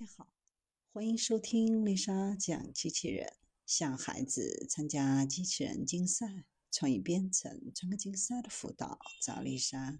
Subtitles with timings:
[0.00, 0.32] 大家好，
[0.94, 3.34] 欢迎收听丽莎讲机器人。
[3.66, 9.98] 向孩子参加机器人竞赛、创意编程、创客竞赛的辅导，找丽莎。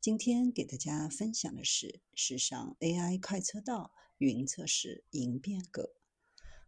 [0.00, 5.94] 今天给大家分享的是时尚 AI 快车道云测试迎变革。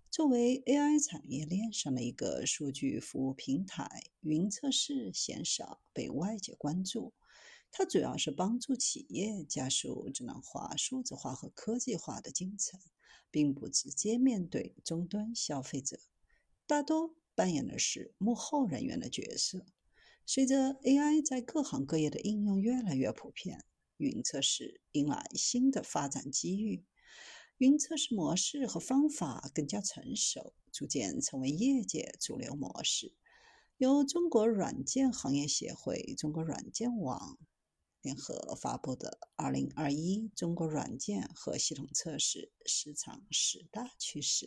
[0.09, 7.13] 作为 AI 产业链上的一个数据服务平台，云测试鲜少被外界关注。
[7.71, 12.81] 它主要是帮助企业加速智能化、数字化和科技化的进程，
[13.31, 16.01] 并不直接面对终端消费者，
[16.67, 19.65] 大多扮演的是幕后人员的角色。
[20.27, 23.65] 随着 AI 在各行各业的应用越来越普遍，
[23.97, 26.85] 云测试迎来新的发展机遇。
[27.59, 33.15] 云测试模式和方法更加成熟，逐渐成为业界主流模式。
[33.77, 37.39] 由中国软件行业协会、中国软件网。
[38.09, 44.47] 联合发布的《二零二一中国软件和系统测试市场十大趋势》，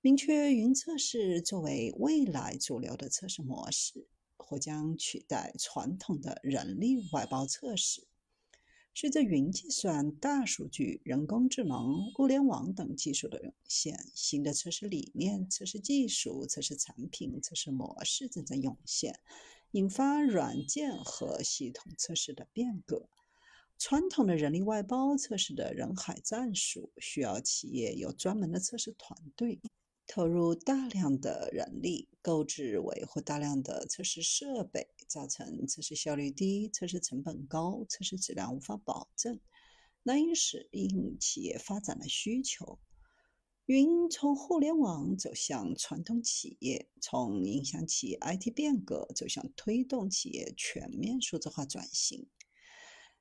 [0.00, 8.08] 明确云测试作为未来主流的测试模式，或将取代传统的人力外包测试。
[8.94, 19.20] 随着云计算、大数据、人工智能、物联网等技术的涌现，新的测试理念、测试技术、测试产品、测试模式正在涌现。
[19.72, 23.08] 引发软件和系统测试的变革。
[23.78, 29.60] 传统的人力外包测试的人海战术，需要企业有专门的测试团队，
[30.06, 39.38] 投入大量的人力，购置维护大量的测试设备，造成测试效率低、测试成本高、测试质量无法保证，
[40.02, 42.80] 难以适应企业发展的需求。
[43.68, 52.30] 云从互联网走向传统企业，从影响企业 IT 变革走向推动企业全面数字化转型。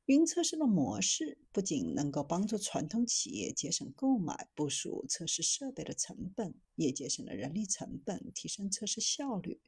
[0.05, 9.59] 云测试的模式不仅能够帮助传统企业节省购买、部署测试设备的成本，也节省了人力成本，提升测试效率。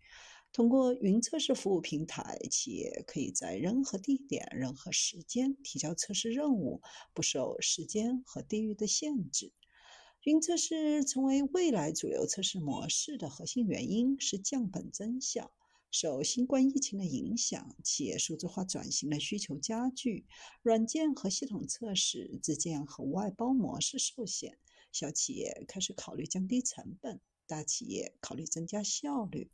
[0.53, 6.81] 通过云测试服务平台，企业可以在任何地点、任何时间提交测试任务，
[7.13, 9.51] 不受时间和地域的限制。
[10.23, 15.53] 云测试成为未来主流测试模式的核心原因是降本增效。
[15.91, 20.25] 受新冠疫情的影响，企业数字化转型的需求加剧，
[20.61, 24.59] 软件和系统测试自建和外包模式受限，
[24.91, 29.49] 小企业开始考虑降低成本，大企业考虑增加效率。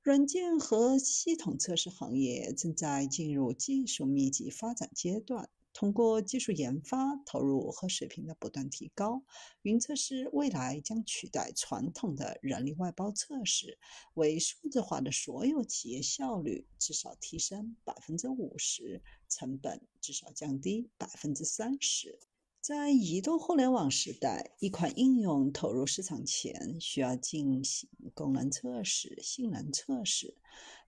[0.00, 5.50] 软件和系统测试行业正在进入技术密集发展阶段。
[5.78, 9.22] 通过技术研发投入和水平的不断提高，
[9.60, 13.78] 云测试未来将取代传统的人力外包测试，
[14.14, 22.18] 为数字化的所有企业效率至少提升百分之五十，成本至少降低百分之三十。
[22.66, 30.34] 在移动互联网时代，一款应用投入市场前，需要进行功能测试、性能测试。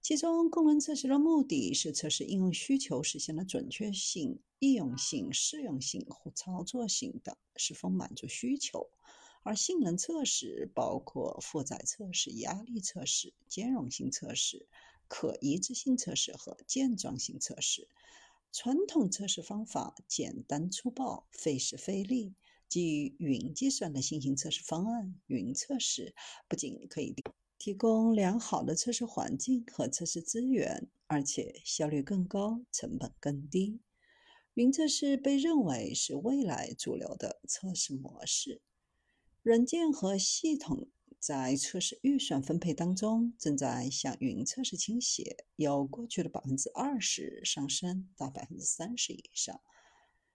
[0.03, 8.91] 其中，功能测试的目的是测试应用需求实现的准确性、易用性、适用性和操作性等是否满足需求；
[9.45, 14.67] 而性能测试包括负载测试、压力测试、兼容性测试、
[15.07, 17.87] 可一致性测试和健壮性测试。
[18.51, 22.35] 传统测试方法简单粗暴、费时费力，
[22.69, 26.15] 基于云计算的新型测试方案——云测试，
[26.49, 27.15] 不仅可以。
[27.59, 33.81] 提供良好的测试环境和测试资源，而且效率更高，成本更低。
[34.55, 38.63] 云测试被认为是未来主流的测试模式。
[39.43, 49.61] 软件和系统在测试预算分配当中正在向云测试倾斜，由过去的百分之二十上升到百分之三十以上。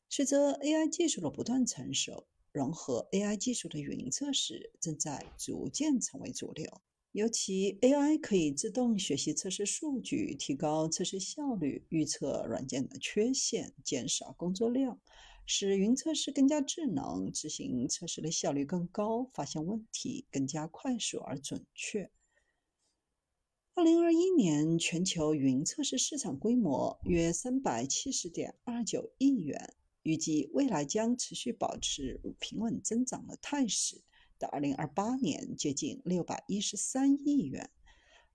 [0.09, 6.81] 随着 AI 技术的不断成熟，融合 AI 技术的云测试正在逐渐成为主流。
[7.13, 14.99] 尤其 AI 可以自动学习测试数据，提高测试效率，预测软件的缺陷，减少工作量，
[15.45, 22.09] 使云测试更加智能，执行测试的效率更高，发现问题更加快速而准确。
[23.75, 29.73] 二零二一年全球云测试市场规模约三百七十点二九亿元，
[30.03, 34.01] 预计未来将持续保持平稳增长的态势。
[34.37, 37.69] 到二零二八年，接近六百一十三亿元，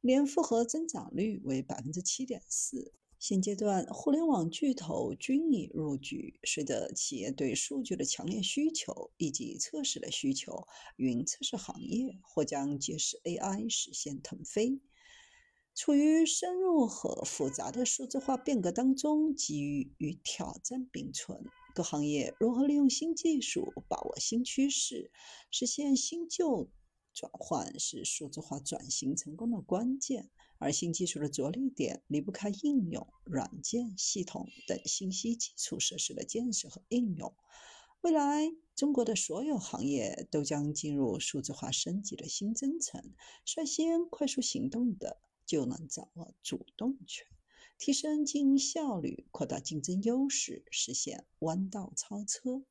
[0.01, 2.93] 年复合增长率为百分之七点四。
[3.19, 6.39] 现阶段，互联网巨头均已入局。
[6.45, 14.81] 随着企业对数据的强烈需求以及测试的需求，云测试行业或将借势 AI 实现腾飞。
[15.75, 21.45] 处于深入和复杂的数字化变革当中，机遇与挑战并存。
[21.75, 25.11] 各行业如何利用新技术，把握新趋势，
[25.51, 26.71] 实现新旧
[27.13, 30.31] 转换，是数字化转型成功的关键。
[30.59, 37.35] 而新技术的着力点离不开应用、软件、系统等信息基础设施的建设和应用。
[38.01, 43.13] 未来，中国的所有行业都将进入数字化升级的新征程。
[43.45, 47.27] 率先快速行动的，就能掌握主动权，
[47.77, 52.65] 提升经营效率，扩大竞争优势，实现弯道超车。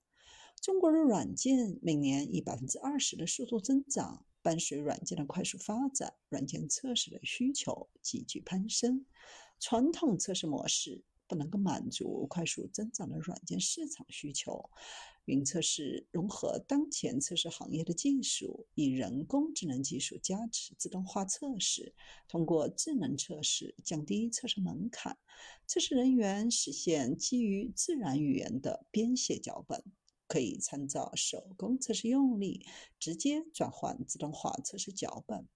[0.62, 4.26] 中国的软件每年以百分之二十的速度增长。
[4.42, 9.06] 伴随软件的快速发展，软件测试的需求急剧攀升。
[9.60, 14.70] 传统测试模式不能够满足快速增长的软件市场需求。
[15.26, 21.94] 云测试融合当前测试行业的技术，以人工智能技术加持自动化测试，
[22.30, 25.18] 通过智能测试降低测试门槛，
[25.66, 29.84] 测试人员实现基于自然语言的编写脚本。
[30.28, 32.66] 可以参照手工测试用力，
[33.00, 35.48] 直接转换自动化测试脚本。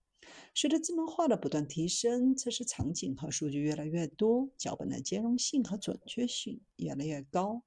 [0.56, 7.64] 随着智能化的不断提升，测试场景和数据越来越多，脚本的兼容性和准确性越来越高。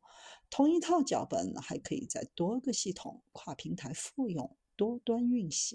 [0.49, 5.73] 同一套脚本还可以在多个系统、跨平台复用、多端运行。